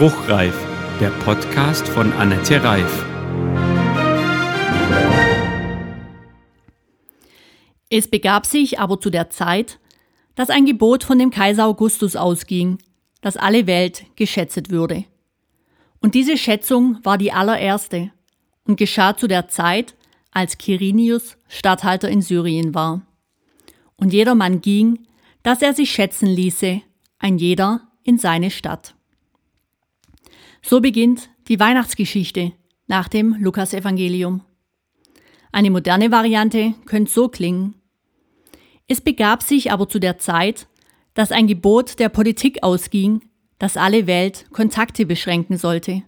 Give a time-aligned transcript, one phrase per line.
[0.00, 0.56] Spruchreif,
[0.98, 3.04] der Podcast von Annette Reif.
[7.90, 9.78] Es begab sich aber zu der Zeit,
[10.36, 12.78] dass ein Gebot von dem Kaiser Augustus ausging,
[13.20, 15.04] dass alle Welt geschätzt würde.
[16.00, 18.10] Und diese Schätzung war die allererste
[18.66, 19.96] und geschah zu der Zeit,
[20.30, 23.02] als Quirinius Statthalter in Syrien war.
[23.96, 25.06] Und jedermann ging,
[25.42, 26.80] dass er sich schätzen ließe,
[27.18, 28.94] ein jeder in seine Stadt.
[30.62, 32.52] So beginnt die Weihnachtsgeschichte
[32.86, 34.42] nach dem Lukasevangelium.
[35.52, 37.74] Eine moderne Variante könnte so klingen.
[38.88, 40.68] Es begab sich aber zu der Zeit,
[41.14, 43.22] dass ein Gebot der Politik ausging,
[43.58, 46.02] dass alle Welt Kontakte beschränken sollte.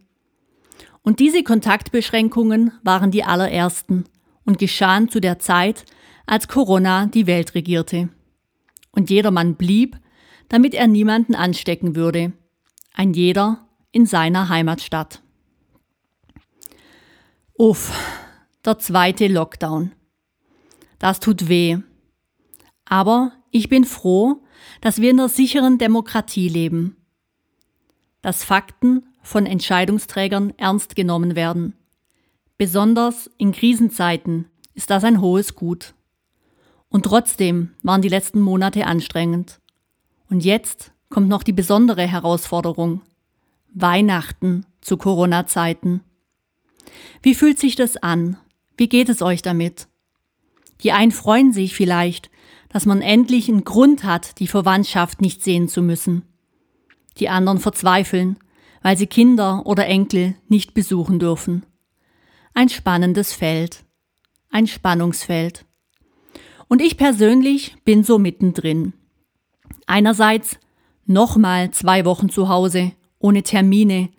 [1.02, 4.04] Und diese Kontaktbeschränkungen waren die allerersten
[4.44, 5.84] und geschahen zu der Zeit,
[6.26, 8.08] als Corona die Welt regierte.
[8.92, 9.98] Und jedermann blieb,
[10.48, 12.32] damit er niemanden anstecken würde.
[12.94, 15.22] Ein jeder in seiner Heimatstadt.
[17.56, 17.92] Uff,
[18.64, 19.92] der zweite Lockdown.
[20.98, 21.78] Das tut weh.
[22.84, 24.42] Aber ich bin froh,
[24.80, 26.96] dass wir in einer sicheren Demokratie leben.
[28.22, 31.74] Dass Fakten von Entscheidungsträgern ernst genommen werden.
[32.56, 35.94] Besonders in Krisenzeiten ist das ein hohes Gut.
[36.88, 39.60] Und trotzdem waren die letzten Monate anstrengend.
[40.28, 43.02] Und jetzt kommt noch die besondere Herausforderung.
[43.74, 46.02] Weihnachten zu Corona-Zeiten.
[47.22, 48.36] Wie fühlt sich das an?
[48.76, 49.88] Wie geht es euch damit?
[50.82, 52.30] Die einen freuen sich vielleicht,
[52.68, 56.22] dass man endlich einen Grund hat, die Verwandtschaft nicht sehen zu müssen.
[57.18, 58.38] Die anderen verzweifeln,
[58.82, 61.64] weil sie Kinder oder Enkel nicht besuchen dürfen.
[62.54, 63.84] Ein spannendes Feld.
[64.50, 65.64] Ein Spannungsfeld.
[66.68, 68.94] Und ich persönlich bin so mittendrin.
[69.86, 70.58] Einerseits
[71.06, 74.10] nochmal zwei Wochen zu Hause, ohne Termine.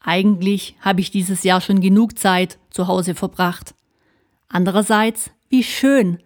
[0.00, 3.74] Eigentlich habe ich dieses Jahr schon genug Zeit zu Hause verbracht.
[4.48, 6.18] Andererseits, wie schön.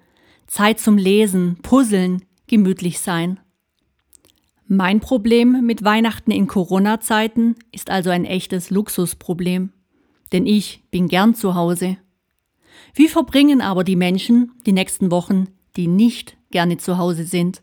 [0.47, 3.41] Zeit zum Lesen, Puzzeln, gemütlich sein.
[4.67, 9.73] Mein Problem mit Weihnachten in Corona-Zeiten ist also ein echtes Luxusproblem.
[10.33, 11.97] Denn ich bin gern zu Hause.
[12.95, 17.63] Wie verbringen aber die Menschen die nächsten Wochen, die nicht gerne zu Hause sind?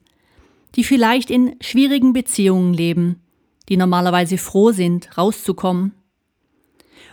[0.75, 3.21] Die vielleicht in schwierigen Beziehungen leben,
[3.69, 5.93] die normalerweise froh sind, rauszukommen.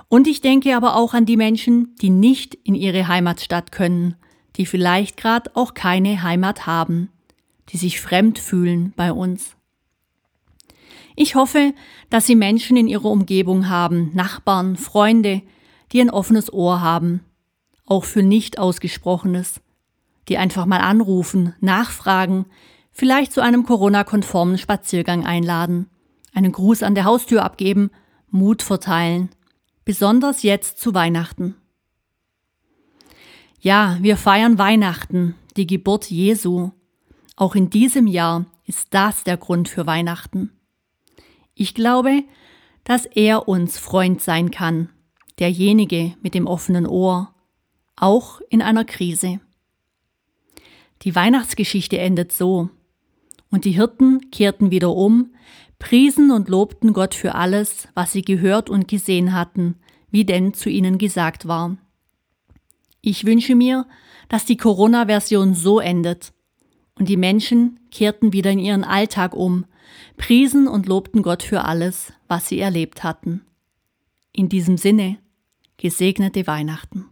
[0.09, 4.17] Und ich denke aber auch an die Menschen, die nicht in ihre Heimatstadt können,
[4.57, 7.09] die vielleicht gerade auch keine Heimat haben,
[7.71, 9.57] die sich fremd fühlen bei uns.
[11.17, 11.73] Ich hoffe,
[12.11, 15.43] dass Sie Menschen in Ihrer Umgebung haben, Nachbarn, Freunde,
[15.93, 17.21] die ein offenes Ohr haben,
[17.87, 19.61] auch für nicht ausgesprochenes,
[20.29, 22.47] die einfach mal anrufen, nachfragen,
[22.93, 25.89] vielleicht zu einem Corona-konformen Spaziergang einladen
[26.33, 27.91] einen Gruß an der Haustür abgeben,
[28.31, 29.31] Mut verteilen,
[29.85, 31.55] besonders jetzt zu Weihnachten.
[33.61, 36.71] Ja, wir feiern Weihnachten, die Geburt Jesu.
[37.37, 40.51] Auch in diesem Jahr ist das der Grund für Weihnachten.
[41.55, 42.25] Ich glaube,
[42.85, 44.89] dass er uns Freund sein kann,
[45.39, 47.35] derjenige mit dem offenen Ohr,
[47.97, 49.41] auch in einer Krise.
[51.03, 52.71] Die Weihnachtsgeschichte endet so.
[53.51, 55.35] Und die Hirten kehrten wieder um,
[55.83, 59.75] priesen und lobten Gott für alles, was sie gehört und gesehen hatten,
[60.13, 61.77] wie denn zu ihnen gesagt war.
[63.01, 63.87] Ich wünsche mir,
[64.29, 66.33] dass die Corona-Version so endet
[66.97, 69.67] und die Menschen kehrten wieder in ihren Alltag um,
[70.17, 73.43] priesen und lobten Gott für alles, was sie erlebt hatten.
[74.31, 75.19] In diesem Sinne,
[75.79, 77.07] gesegnete Weihnachten.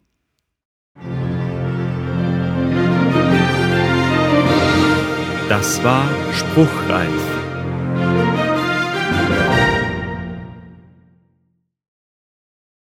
[5.48, 7.39] Das war Spruchreif